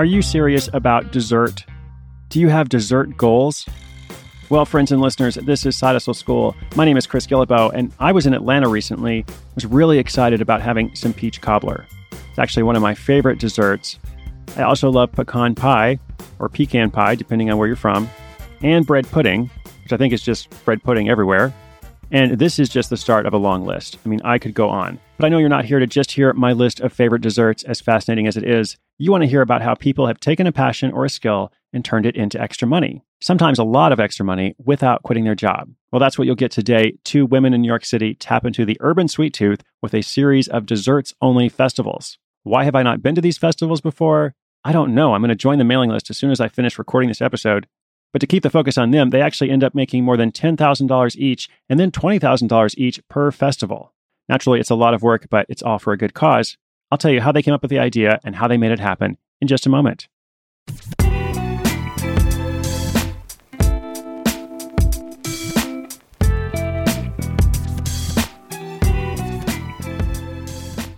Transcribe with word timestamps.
Are 0.00 0.04
you 0.06 0.22
serious 0.22 0.70
about 0.72 1.12
dessert? 1.12 1.66
Do 2.30 2.40
you 2.40 2.48
have 2.48 2.70
dessert 2.70 3.18
goals? 3.18 3.68
Well, 4.48 4.64
friends 4.64 4.92
and 4.92 5.02
listeners, 5.02 5.34
this 5.34 5.66
is 5.66 5.76
Side 5.76 5.92
Hustle 5.92 6.14
School. 6.14 6.56
My 6.74 6.86
name 6.86 6.96
is 6.96 7.06
Chris 7.06 7.26
Guillebeau, 7.26 7.70
and 7.74 7.92
I 7.98 8.10
was 8.10 8.24
in 8.24 8.32
Atlanta 8.32 8.66
recently. 8.66 9.26
was 9.54 9.66
really 9.66 9.98
excited 9.98 10.40
about 10.40 10.62
having 10.62 10.94
some 10.94 11.12
peach 11.12 11.42
cobbler. 11.42 11.84
It's 12.12 12.38
actually 12.38 12.62
one 12.62 12.76
of 12.76 12.82
my 12.82 12.94
favorite 12.94 13.38
desserts. 13.40 13.98
I 14.56 14.62
also 14.62 14.88
love 14.88 15.12
pecan 15.12 15.54
pie, 15.54 15.98
or 16.38 16.48
pecan 16.48 16.90
pie, 16.90 17.14
depending 17.14 17.50
on 17.50 17.58
where 17.58 17.66
you're 17.66 17.76
from, 17.76 18.08
and 18.62 18.86
bread 18.86 19.06
pudding, 19.10 19.50
which 19.82 19.92
I 19.92 19.98
think 19.98 20.14
is 20.14 20.22
just 20.22 20.48
bread 20.64 20.82
pudding 20.82 21.10
everywhere. 21.10 21.52
And 22.12 22.38
this 22.38 22.58
is 22.58 22.68
just 22.68 22.90
the 22.90 22.96
start 22.96 23.26
of 23.26 23.32
a 23.32 23.38
long 23.38 23.64
list. 23.64 23.98
I 24.04 24.08
mean, 24.08 24.20
I 24.24 24.38
could 24.38 24.54
go 24.54 24.68
on. 24.68 24.98
But 25.16 25.26
I 25.26 25.28
know 25.28 25.38
you're 25.38 25.48
not 25.48 25.64
here 25.64 25.78
to 25.78 25.86
just 25.86 26.12
hear 26.12 26.32
my 26.32 26.52
list 26.52 26.80
of 26.80 26.92
favorite 26.92 27.22
desserts, 27.22 27.62
as 27.64 27.80
fascinating 27.80 28.26
as 28.26 28.36
it 28.36 28.48
is. 28.48 28.76
You 28.98 29.12
want 29.12 29.22
to 29.22 29.28
hear 29.28 29.42
about 29.42 29.62
how 29.62 29.74
people 29.74 30.06
have 30.06 30.18
taken 30.18 30.46
a 30.46 30.52
passion 30.52 30.92
or 30.92 31.04
a 31.04 31.10
skill 31.10 31.52
and 31.72 31.84
turned 31.84 32.06
it 32.06 32.16
into 32.16 32.40
extra 32.40 32.66
money. 32.66 33.02
Sometimes 33.20 33.58
a 33.58 33.64
lot 33.64 33.92
of 33.92 34.00
extra 34.00 34.24
money 34.24 34.56
without 34.58 35.02
quitting 35.02 35.24
their 35.24 35.34
job. 35.34 35.70
Well, 35.92 36.00
that's 36.00 36.18
what 36.18 36.26
you'll 36.26 36.34
get 36.34 36.50
today. 36.50 36.94
Two 37.04 37.26
women 37.26 37.54
in 37.54 37.62
New 37.62 37.68
York 37.68 37.84
City 37.84 38.14
tap 38.14 38.44
into 38.44 38.64
the 38.64 38.78
urban 38.80 39.08
sweet 39.08 39.34
tooth 39.34 39.62
with 39.82 39.94
a 39.94 40.02
series 40.02 40.48
of 40.48 40.66
desserts 40.66 41.14
only 41.20 41.48
festivals. 41.48 42.18
Why 42.42 42.64
have 42.64 42.74
I 42.74 42.82
not 42.82 43.02
been 43.02 43.14
to 43.14 43.20
these 43.20 43.38
festivals 43.38 43.80
before? 43.80 44.34
I 44.64 44.72
don't 44.72 44.94
know. 44.94 45.14
I'm 45.14 45.20
going 45.20 45.28
to 45.28 45.34
join 45.34 45.58
the 45.58 45.64
mailing 45.64 45.90
list 45.90 46.10
as 46.10 46.18
soon 46.18 46.30
as 46.30 46.40
I 46.40 46.48
finish 46.48 46.78
recording 46.78 47.08
this 47.08 47.22
episode. 47.22 47.66
But 48.12 48.20
to 48.20 48.26
keep 48.26 48.42
the 48.42 48.50
focus 48.50 48.76
on 48.76 48.90
them, 48.90 49.10
they 49.10 49.22
actually 49.22 49.50
end 49.50 49.62
up 49.62 49.74
making 49.74 50.04
more 50.04 50.16
than 50.16 50.32
$10,000 50.32 51.16
each 51.16 51.48
and 51.68 51.78
then 51.78 51.92
$20,000 51.92 52.74
each 52.76 53.00
per 53.08 53.30
festival. 53.30 53.92
Naturally, 54.28 54.60
it's 54.60 54.70
a 54.70 54.74
lot 54.74 54.94
of 54.94 55.02
work, 55.02 55.28
but 55.30 55.46
it's 55.48 55.62
all 55.62 55.78
for 55.78 55.92
a 55.92 55.98
good 55.98 56.14
cause. 56.14 56.56
I'll 56.90 56.98
tell 56.98 57.12
you 57.12 57.20
how 57.20 57.30
they 57.30 57.42
came 57.42 57.54
up 57.54 57.62
with 57.62 57.70
the 57.70 57.78
idea 57.78 58.18
and 58.24 58.34
how 58.34 58.48
they 58.48 58.56
made 58.56 58.72
it 58.72 58.80
happen 58.80 59.16
in 59.40 59.46
just 59.46 59.66
a 59.66 59.70
moment. 59.70 60.08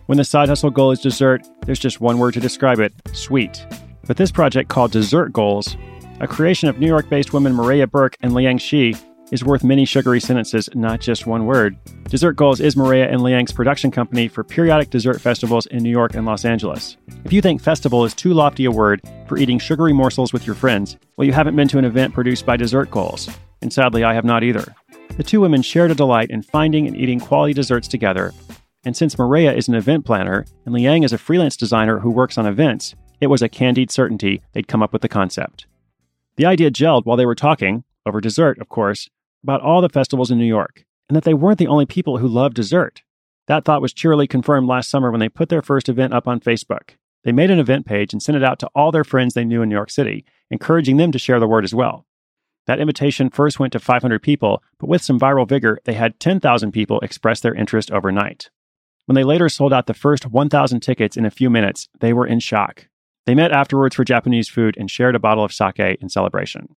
When 0.07 0.19
the 0.19 0.25
side 0.25 0.49
hustle 0.49 0.71
goal 0.71 0.91
is 0.91 1.01
dessert, 1.01 1.47
there's 1.65 1.79
just 1.79 2.01
one 2.01 2.19
word 2.19 2.35
to 2.35 2.41
describe 2.41 2.81
it 2.81 2.93
sweet. 3.13 3.67
But 4.07 4.17
this 4.17 4.31
project 4.31 4.69
called 4.69 4.93
Dessert 4.93 5.33
Goals 5.33 5.77
a 6.21 6.27
creation 6.27 6.69
of 6.69 6.79
New 6.79 6.87
York 6.87 7.09
based 7.09 7.33
women 7.33 7.55
Maria 7.55 7.87
Burke 7.87 8.17
and 8.21 8.35
Liang 8.35 8.59
Shi, 8.59 8.95
is 9.33 9.43
worth 9.43 9.65
many 9.65 9.87
sugary 9.87 10.21
sentences, 10.21 10.69
not 10.75 11.01
just 11.01 11.27
one 11.27 11.47
word. 11.47 11.77
Dessert 12.05 12.35
Goals 12.35 12.61
is 12.61 12.77
Maria 12.77 13.11
and 13.11 13.23
Liang's 13.23 13.51
production 13.51 13.91
company 13.91 14.29
for 14.29 14.45
periodic 14.45 14.91
dessert 14.91 15.21
festivals 15.21 15.65
in 15.67 15.83
New 15.83 15.91
York 15.91 16.15
and 16.15 16.27
Los 16.27 16.45
Angeles. 16.45 16.99
If 17.25 17.33
you 17.33 17.41
think 17.41 17.63
festival 17.63 18.05
is 18.05 18.13
too 18.13 18.35
lofty 18.35 18.67
a 18.67 18.71
word 18.71 19.01
for 19.27 19.39
eating 19.39 19.59
sugary 19.59 19.95
morsels 19.95 20.35
with 20.35 20.47
your 20.47 20.55
friends, 20.55 20.99
well, 21.17 21.27
you 21.27 21.33
haven't 21.33 21.56
been 21.56 21.69
to 21.69 21.78
an 21.78 21.87
event 21.87 22.12
produced 22.12 22.45
by 22.45 22.59
Dessert 22.59 22.91
Goals. 22.91 23.31
And 23.62 23.72
sadly, 23.72 24.05
I 24.05 24.12
have 24.12 24.27
not 24.27 24.45
either. 24.45 24.75
The 25.17 25.22
two 25.22 25.41
women 25.41 25.62
shared 25.62 25.91
a 25.91 25.95
delight 25.95 26.31
in 26.31 26.43
finding 26.43 26.87
and 26.87 26.97
eating 26.97 27.19
quality 27.19 27.55
desserts 27.55 27.89
together. 27.89 28.33
And 28.84 28.95
since 28.95 29.19
Maria 29.19 29.55
is 29.55 29.67
an 29.67 29.75
event 29.75 30.05
planner 30.05 30.45
and 30.67 30.75
Liang 30.75 31.05
is 31.05 31.12
a 31.12 31.19
freelance 31.19 31.56
designer 31.56 31.99
who 31.99 32.11
works 32.11 32.37
on 32.37 32.47
events, 32.47 32.95
it 33.21 33.28
was 33.28 33.41
a 33.41 33.49
candied 33.49 33.91
certainty 33.91 34.43
they'd 34.53 34.69
come 34.69 34.83
up 34.83 34.93
with 34.93 35.01
the 35.01 35.09
concept. 35.09 35.67
The 36.42 36.48
idea 36.48 36.72
gelled 36.72 37.06
while 37.06 37.16
they 37.16 37.25
were 37.25 37.36
talking, 37.36 37.84
over 38.04 38.20
dessert, 38.20 38.58
of 38.58 38.69
course, 38.69 39.08
about 39.44 39.60
all 39.60 39.80
the 39.80 39.88
festivals 39.88 40.28
in 40.28 40.38
New 40.38 40.44
York, 40.44 40.84
and 41.08 41.14
that 41.14 41.22
they 41.22 41.34
weren't 41.34 41.58
the 41.58 41.69
only 41.69 41.86
people 41.86 42.19
who 42.19 42.26
loved 42.26 42.56
dessert. 42.56 43.04
That 43.47 43.64
thought 43.64 43.80
was 43.80 43.92
cheerily 43.92 44.26
confirmed 44.26 44.66
last 44.66 44.91
summer 44.91 45.12
when 45.12 45.20
they 45.20 45.28
put 45.28 45.50
their 45.50 45.62
first 45.62 45.88
event 45.88 46.12
up 46.12 46.26
on 46.26 46.41
Facebook. 46.41 46.97
They 47.22 47.30
made 47.30 47.53
an 47.53 47.60
event 47.60 47.86
page 47.86 48.12
and 48.12 48.20
sent 48.20 48.34
it 48.34 48.42
out 48.42 48.58
to 48.58 48.69
all 48.75 48.91
their 48.91 49.04
friends 49.04 49.34
they 49.34 49.44
knew 49.44 49.62
in 49.62 49.69
New 49.69 49.76
York 49.76 49.92
City, 49.92 50.25
encouraging 50.50 50.97
them 50.97 51.12
to 51.12 51.19
share 51.20 51.38
the 51.38 51.47
word 51.47 51.62
as 51.62 51.76
well. 51.76 52.06
That 52.66 52.80
invitation 52.80 53.30
first 53.30 53.60
went 53.60 53.72
to 53.74 53.78
500 53.78 54.20
people, 54.20 54.64
but 54.80 54.88
with 54.88 55.04
some 55.04 55.20
viral 55.20 55.48
vigor, 55.48 55.78
they 55.84 55.94
had 55.94 56.19
10,000 56.19 56.72
people 56.72 56.98
express 57.03 57.38
their 57.38 57.54
interest 57.54 57.92
overnight. 57.92 58.50
When 59.06 59.14
they 59.14 59.22
later 59.22 59.48
sold 59.48 59.72
out 59.72 59.86
the 59.86 59.94
first 59.94 60.26
1,000 60.26 60.80
tickets 60.80 61.16
in 61.16 61.24
a 61.24 61.30
few 61.30 61.50
minutes, 61.50 61.88
they 62.00 62.12
were 62.12 62.26
in 62.26 62.41
shock. 62.41 62.88
They 63.27 63.34
met 63.34 63.53
afterwards 63.53 63.94
for 63.94 64.05
Japanese 64.05 64.49
food 64.49 64.77
and 64.77 64.91
shared 64.91 65.15
a 65.15 65.21
bottle 65.21 65.44
of 65.44 65.53
sake 65.53 65.78
in 65.78 66.09
celebration. 66.09 66.75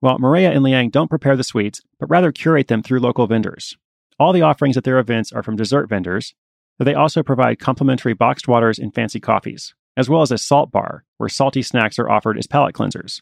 Well, 0.00 0.18
Maria 0.18 0.50
and 0.50 0.62
Liang 0.62 0.90
don't 0.90 1.10
prepare 1.10 1.36
the 1.36 1.44
sweets, 1.44 1.80
but 1.98 2.10
rather 2.10 2.32
curate 2.32 2.68
them 2.68 2.82
through 2.82 3.00
local 3.00 3.26
vendors. 3.26 3.76
All 4.18 4.32
the 4.32 4.42
offerings 4.42 4.76
at 4.76 4.84
their 4.84 4.98
events 4.98 5.32
are 5.32 5.42
from 5.42 5.56
dessert 5.56 5.88
vendors, 5.88 6.34
but 6.78 6.84
they 6.84 6.94
also 6.94 7.22
provide 7.22 7.58
complimentary 7.58 8.14
boxed 8.14 8.48
waters 8.48 8.78
and 8.78 8.94
fancy 8.94 9.20
coffees, 9.20 9.74
as 9.96 10.08
well 10.08 10.22
as 10.22 10.32
a 10.32 10.38
salt 10.38 10.70
bar 10.70 11.04
where 11.16 11.28
salty 11.28 11.62
snacks 11.62 11.98
are 11.98 12.10
offered 12.10 12.38
as 12.38 12.46
palate 12.46 12.74
cleansers. 12.74 13.20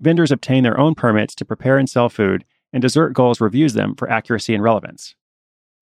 Vendors 0.00 0.32
obtain 0.32 0.62
their 0.62 0.78
own 0.78 0.94
permits 0.94 1.34
to 1.36 1.44
prepare 1.44 1.78
and 1.78 1.88
sell 1.88 2.08
food, 2.08 2.44
and 2.72 2.82
Dessert 2.82 3.10
Goals 3.10 3.40
reviews 3.40 3.74
them 3.74 3.94
for 3.94 4.10
accuracy 4.10 4.54
and 4.54 4.62
relevance. 4.62 5.14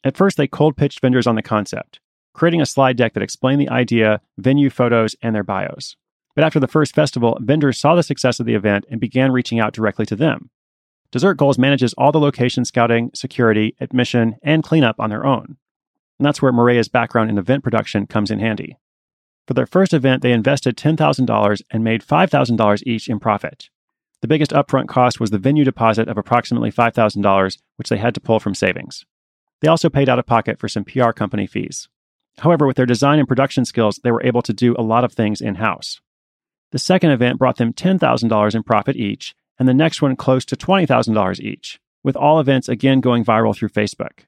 At 0.04 0.16
first, 0.16 0.36
they 0.36 0.46
cold 0.46 0.76
pitched 0.76 1.00
vendors 1.00 1.26
on 1.26 1.34
the 1.34 1.42
concept, 1.42 2.00
creating 2.34 2.60
a 2.60 2.66
slide 2.66 2.96
deck 2.96 3.14
that 3.14 3.22
explained 3.22 3.60
the 3.60 3.70
idea, 3.70 4.20
venue 4.36 4.70
photos, 4.70 5.16
and 5.22 5.34
their 5.34 5.42
bios. 5.42 5.96
But 6.34 6.44
after 6.44 6.58
the 6.58 6.68
first 6.68 6.94
festival, 6.94 7.38
vendors 7.40 7.78
saw 7.78 7.94
the 7.94 8.02
success 8.02 8.40
of 8.40 8.46
the 8.46 8.54
event 8.54 8.86
and 8.90 9.00
began 9.00 9.32
reaching 9.32 9.60
out 9.60 9.72
directly 9.72 10.06
to 10.06 10.16
them. 10.16 10.50
Dessert 11.12 11.34
Goals 11.34 11.58
manages 11.58 11.94
all 11.94 12.10
the 12.10 12.18
location 12.18 12.64
scouting, 12.64 13.10
security, 13.14 13.76
admission, 13.80 14.36
and 14.42 14.64
cleanup 14.64 14.96
on 14.98 15.10
their 15.10 15.24
own. 15.24 15.56
And 16.18 16.26
that's 16.26 16.42
where 16.42 16.52
Maria's 16.52 16.88
background 16.88 17.30
in 17.30 17.38
event 17.38 17.62
production 17.62 18.06
comes 18.06 18.30
in 18.30 18.40
handy. 18.40 18.76
For 19.46 19.54
their 19.54 19.66
first 19.66 19.92
event, 19.92 20.22
they 20.22 20.32
invested 20.32 20.76
$10,000 20.76 21.62
and 21.70 21.84
made 21.84 22.02
$5,000 22.02 22.82
each 22.86 23.08
in 23.08 23.20
profit. 23.20 23.68
The 24.22 24.28
biggest 24.28 24.52
upfront 24.52 24.88
cost 24.88 25.20
was 25.20 25.30
the 25.30 25.38
venue 25.38 25.64
deposit 25.64 26.08
of 26.08 26.16
approximately 26.16 26.72
$5,000, 26.72 27.58
which 27.76 27.90
they 27.90 27.98
had 27.98 28.14
to 28.14 28.20
pull 28.20 28.40
from 28.40 28.54
savings. 28.54 29.04
They 29.60 29.68
also 29.68 29.90
paid 29.90 30.08
out 30.08 30.18
of 30.18 30.26
pocket 30.26 30.58
for 30.58 30.68
some 30.68 30.84
PR 30.84 31.10
company 31.10 31.46
fees. 31.46 31.88
However, 32.38 32.66
with 32.66 32.76
their 32.76 32.86
design 32.86 33.18
and 33.18 33.28
production 33.28 33.64
skills, 33.64 34.00
they 34.02 34.10
were 34.10 34.24
able 34.24 34.42
to 34.42 34.52
do 34.52 34.74
a 34.76 34.82
lot 34.82 35.04
of 35.04 35.12
things 35.12 35.40
in 35.40 35.56
house. 35.56 36.00
The 36.74 36.80
second 36.80 37.12
event 37.12 37.38
brought 37.38 37.58
them 37.58 37.72
$10,000 37.72 38.54
in 38.56 38.62
profit 38.64 38.96
each, 38.96 39.36
and 39.60 39.68
the 39.68 39.72
next 39.72 40.02
one 40.02 40.16
close 40.16 40.44
to 40.46 40.56
$20,000 40.56 41.38
each, 41.38 41.78
with 42.02 42.16
all 42.16 42.40
events 42.40 42.68
again 42.68 43.00
going 43.00 43.24
viral 43.24 43.56
through 43.56 43.68
Facebook. 43.68 44.24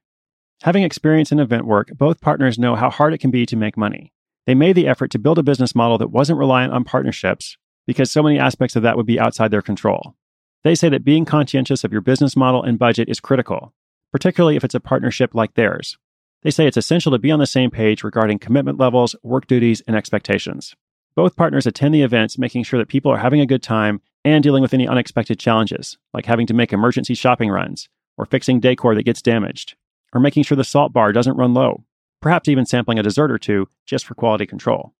Having 0.63 0.85
experience 0.85 1.33
in 1.33 1.41
event 1.41 1.67
work, 1.67 1.89
both 1.99 2.21
partners 2.21 2.57
know 2.57 2.77
how 2.77 2.89
hard 2.89 3.13
it 3.13 3.19
can 3.19 3.33
be 3.33 3.47
to 3.47 3.57
make 3.57 3.77
money. 3.77 4.13
They 4.47 4.55
made 4.55 4.77
the 4.77 4.87
effort 4.87 5.11
to 5.11 5.19
build 5.19 5.41
a 5.41 5.43
business 5.43 5.75
model 5.75 5.99
that 5.99 6.13
wasn't 6.13 6.39
reliant 6.39 6.73
on 6.73 6.85
partnerships 6.85 7.57
because 7.85 8.13
so 8.13 8.23
many 8.23 8.39
aspects 8.39 8.77
of 8.77 8.85
that 8.85 8.97
would 8.97 9.07
be 9.07 9.19
outside 9.19 9.51
their 9.51 9.61
control. 9.61 10.15
They 10.63 10.77
say 10.77 10.89
that 10.91 11.05
being 11.05 11.25
conscientious 11.25 11.83
of 11.83 11.91
your 11.91 12.01
business 12.01 12.37
model 12.37 12.63
and 12.63 12.79
budget 12.79 13.09
is 13.09 13.19
critical, 13.19 13.75
particularly 14.13 14.55
if 14.55 14.63
it's 14.63 14.77
a 14.77 14.79
partnership 14.79 15.35
like 15.35 15.55
theirs. 15.55 15.99
They 16.45 16.53
say 16.53 16.69
it's 16.69 16.77
essential 16.77 17.11
to 17.11 17.19
be 17.19 17.33
on 17.33 17.41
the 17.41 17.47
same 17.47 17.73
page 17.73 18.05
regarding 18.05 18.39
commitment 18.39 18.79
levels, 18.79 19.17
work 19.25 19.49
duties, 19.49 19.83
and 19.89 19.97
expectations. 19.97 20.77
Both 21.17 21.35
partners 21.35 21.67
attend 21.67 21.95
the 21.95 22.03
events, 22.03 22.39
making 22.39 22.65
sure 22.65 22.79
that 22.79 22.89
people 22.89 23.11
are 23.11 23.17
having 23.17 23.41
a 23.41 23.47
good 23.47 23.63
time 23.63 24.03
and 24.23 24.43
dealing 24.43 24.61
with 24.61 24.75
any 24.75 24.87
unexpected 24.87 25.39
challenges, 25.41 25.97
like 26.13 26.27
having 26.27 26.47
to 26.47 26.55
make 26.55 26.73
emergency 26.73 27.15
shopping 27.15 27.49
runs, 27.51 27.89
or 28.19 28.27
fixing 28.27 28.61
decor 28.61 28.95
that 28.95 29.05
gets 29.05 29.23
damaged, 29.23 29.77
or 30.13 30.21
making 30.21 30.43
sure 30.43 30.57
the 30.57 30.65
salt 30.65 30.93
bar 30.93 31.13
doesn't 31.13 31.37
run 31.37 31.55
low, 31.55 31.85
perhaps 32.21 32.49
even 32.49 32.67
sampling 32.67 32.99
a 32.99 33.03
dessert 33.03 33.31
or 33.31 33.39
two 33.39 33.67
just 33.87 34.05
for 34.05 34.15
quality 34.15 34.45
control. 34.45 34.93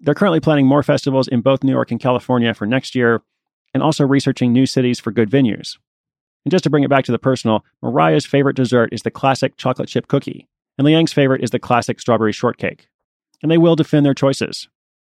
They're 0.00 0.14
currently 0.14 0.40
planning 0.40 0.66
more 0.66 0.82
festivals 0.82 1.28
in 1.28 1.40
both 1.40 1.64
New 1.64 1.72
York 1.72 1.90
and 1.90 2.00
California 2.00 2.52
for 2.52 2.66
next 2.66 2.94
year, 2.94 3.22
and 3.72 3.82
also 3.82 4.04
researching 4.04 4.52
new 4.52 4.66
cities 4.66 5.00
for 5.00 5.12
good 5.12 5.30
venues. 5.30 5.78
And 6.44 6.50
just 6.50 6.64
to 6.64 6.70
bring 6.70 6.84
it 6.84 6.90
back 6.90 7.04
to 7.04 7.12
the 7.12 7.18
personal, 7.18 7.64
Maria's 7.80 8.26
favorite 8.26 8.56
dessert 8.56 8.92
is 8.92 9.02
the 9.02 9.10
classic 9.10 9.56
chocolate 9.56 9.88
chip 9.88 10.08
cookie, 10.08 10.46
and 10.76 10.84
Liang's 10.84 11.12
favorite 11.12 11.42
is 11.42 11.50
the 11.50 11.58
classic 11.58 12.00
strawberry 12.00 12.32
shortcake. 12.32 12.88
And 13.42 13.50
they 13.50 13.58
will 13.58 13.76
defend 13.76 14.04
their 14.04 14.12
choices. 14.12 14.68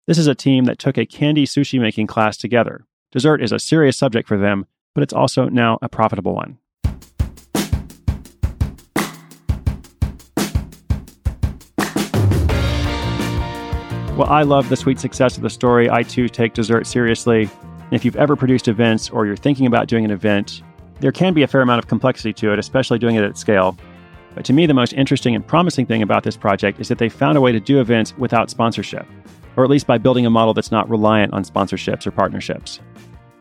This 0.08 0.18
is 0.18 0.26
a 0.26 0.34
team 0.34 0.64
that 0.64 0.80
took 0.80 0.98
a 0.98 1.06
candy 1.06 1.46
sushi 1.46 1.80
making 1.80 2.08
class 2.08 2.36
together. 2.36 2.84
Dessert 3.12 3.40
is 3.40 3.52
a 3.52 3.60
serious 3.60 3.96
subject 3.96 4.26
for 4.26 4.36
them, 4.36 4.66
but 4.96 5.02
it's 5.02 5.12
also 5.12 5.48
now 5.48 5.78
a 5.80 5.88
profitable 5.88 6.34
one. 6.34 6.58
Well, 14.16 14.28
I 14.28 14.42
love 14.42 14.70
the 14.70 14.76
sweet 14.76 14.98
success 14.98 15.36
of 15.36 15.44
the 15.44 15.50
story. 15.50 15.88
I 15.88 16.02
too 16.02 16.28
take 16.28 16.54
dessert 16.54 16.88
seriously. 16.88 17.48
If 17.92 18.04
you've 18.04 18.16
ever 18.16 18.34
produced 18.34 18.66
events 18.66 19.08
or 19.08 19.24
you're 19.24 19.36
thinking 19.36 19.66
about 19.66 19.86
doing 19.86 20.04
an 20.04 20.10
event, 20.10 20.64
there 20.98 21.12
can 21.12 21.32
be 21.32 21.44
a 21.44 21.46
fair 21.46 21.60
amount 21.60 21.78
of 21.78 21.86
complexity 21.86 22.32
to 22.32 22.52
it, 22.52 22.58
especially 22.58 22.98
doing 22.98 23.14
it 23.14 23.22
at 23.22 23.38
scale. 23.38 23.78
But 24.34 24.44
to 24.46 24.52
me, 24.52 24.66
the 24.66 24.74
most 24.74 24.94
interesting 24.94 25.36
and 25.36 25.46
promising 25.46 25.86
thing 25.86 26.02
about 26.02 26.24
this 26.24 26.36
project 26.36 26.80
is 26.80 26.88
that 26.88 26.98
they 26.98 27.08
found 27.08 27.38
a 27.38 27.40
way 27.40 27.52
to 27.52 27.60
do 27.60 27.80
events 27.80 28.16
without 28.18 28.50
sponsorship, 28.50 29.06
or 29.56 29.64
at 29.64 29.70
least 29.70 29.86
by 29.86 29.98
building 29.98 30.26
a 30.26 30.30
model 30.30 30.54
that's 30.54 30.70
not 30.70 30.88
reliant 30.88 31.32
on 31.32 31.44
sponsorships 31.44 32.06
or 32.06 32.10
partnerships. 32.10 32.80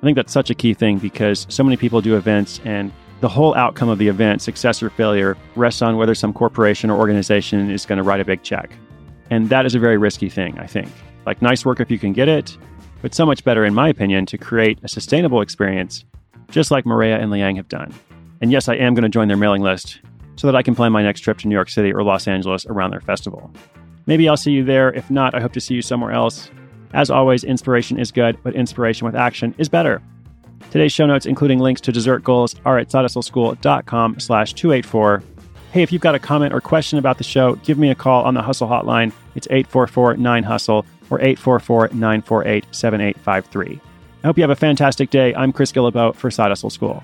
I 0.02 0.06
think 0.06 0.16
that's 0.16 0.34
such 0.34 0.50
a 0.50 0.56
key 0.56 0.74
thing 0.74 0.98
because 0.98 1.46
so 1.50 1.64
many 1.64 1.78
people 1.78 2.02
do 2.02 2.16
events 2.16 2.60
and 2.66 2.92
the 3.22 3.30
whole 3.30 3.54
outcome 3.56 3.88
of 3.88 4.00
the 4.00 4.08
event, 4.08 4.42
success 4.42 4.82
or 4.82 4.90
failure, 4.90 5.38
rests 5.56 5.82
on 5.82 5.96
whether 5.98 6.16
some 6.16 6.34
corporation 6.34 6.90
or 6.90 6.98
organization 6.98 7.70
is 7.70 7.86
going 7.86 7.98
to 7.98 8.04
write 8.04 8.20
a 8.20 8.26
big 8.26 8.42
check. 8.42 8.72
And 9.30 9.50
that 9.50 9.66
is 9.66 9.76
a 9.76 9.80
very 9.80 9.98
risky 9.98 10.28
thing, 10.28 10.58
I 10.58 10.66
think. 10.66 10.90
Like, 11.26 11.42
nice 11.42 11.64
work 11.64 11.80
if 11.80 11.92
you 11.92 12.00
can 12.00 12.14
get 12.14 12.28
it, 12.28 12.58
but 13.04 13.14
so 13.14 13.26
much 13.26 13.44
better, 13.44 13.64
in 13.64 13.76
my 13.76 13.90
opinion, 13.90 14.26
to 14.26 14.40
create 14.40 14.80
a 14.84 14.88
sustainable 14.88 15.42
experience, 15.42 16.04
just 16.50 16.72
like 16.72 16.86
Maria 16.86 17.20
and 17.20 17.30
Liang 17.30 17.56
have 17.58 17.70
done. 17.70 17.94
And 18.42 18.52
yes, 18.52 18.68
I 18.68 18.76
am 18.76 18.96
going 18.96 19.04
to 19.04 19.10
join 19.10 19.28
their 19.28 19.38
mailing 19.38 19.62
list 19.62 20.02
so 20.36 20.48
that 20.48 20.56
I 20.56 20.64
can 20.64 20.74
plan 20.74 20.92
my 20.92 21.04
next 21.04 21.22
trip 21.22 21.38
to 21.40 21.48
New 21.48 21.54
York 21.54 21.70
City 21.70 21.94
or 21.94 22.04
Los 22.04 22.28
Angeles 22.28 22.66
around 22.66 22.90
their 22.90 23.02
festival. 23.02 23.54
Maybe 24.06 24.28
I'll 24.28 24.38
see 24.38 24.52
you 24.52 24.64
there. 24.64 24.94
If 24.94 25.10
not, 25.10 25.36
I 25.36 25.40
hope 25.40 25.54
to 25.54 25.62
see 25.62 25.74
you 25.74 25.82
somewhere 25.82 26.12
else. 26.12 26.50
As 26.94 27.10
always, 27.10 27.44
inspiration 27.44 28.00
is 28.00 28.12
good, 28.12 28.38
but 28.44 28.56
inspiration 28.56 29.06
with 29.06 29.16
action 29.16 29.56
is 29.58 29.70
better. 29.70 30.02
Today's 30.72 30.92
show 30.92 31.06
notes, 31.06 31.26
including 31.26 31.60
links 31.60 31.82
to 31.82 31.92
dessert 31.92 32.24
goals, 32.24 32.56
are 32.66 32.78
at 32.78 32.90
sidehustleschool.com 32.90 34.20
slash 34.20 34.54
284. 34.54 35.24
Hey, 35.72 35.84
if 35.84 35.92
you've 35.92 36.02
got 36.02 36.16
a 36.16 36.20
comment 36.20 36.54
or 36.54 36.62
question 36.62 37.00
about 37.00 37.18
the 37.18 37.24
show, 37.24 37.56
give 37.56 37.78
me 37.78 37.90
a 37.90 37.96
call 37.96 38.26
on 38.26 38.34
the 38.34 38.42
Hustle 38.42 38.68
Hotline. 38.68 39.14
It's 39.36 39.48
844-9HUSTLE 39.48 40.86
or 41.10 41.20
844-948-7853. 41.20 43.80
I 44.24 44.28
hope 44.28 44.38
you 44.38 44.44
have 44.44 44.50
a 44.50 44.56
fantastic 44.56 45.10
day. 45.10 45.34
I'm 45.34 45.52
Chris 45.52 45.72
Guillebeau 45.72 46.16
for 46.16 46.30
Side 46.30 46.50
Hustle 46.50 46.70
School. 46.70 47.04